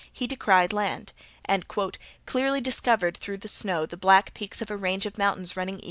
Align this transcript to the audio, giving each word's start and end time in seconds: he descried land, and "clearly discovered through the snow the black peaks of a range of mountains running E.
he 0.11 0.25
descried 0.25 0.73
land, 0.73 1.13
and 1.45 1.65
"clearly 2.25 2.59
discovered 2.59 3.15
through 3.15 3.37
the 3.37 3.47
snow 3.47 3.85
the 3.85 3.95
black 3.95 4.33
peaks 4.33 4.59
of 4.59 4.71
a 4.71 4.75
range 4.75 5.05
of 5.05 5.19
mountains 5.19 5.55
running 5.55 5.77
E. 5.77 5.79